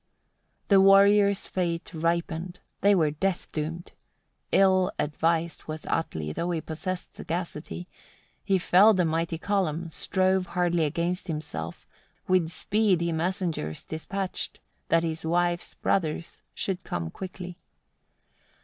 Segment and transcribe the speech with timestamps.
[0.67, 0.67] 2.
[0.69, 3.91] The warriors' fate ripened, they were death doomed:
[4.51, 7.87] ill advised was Atli, though he possessed sagacity:
[8.43, 11.85] he felled a mighty column, strove hardly against himself;
[12.27, 17.59] with speed he messengers despatched, that his wife's brothers should come quickly.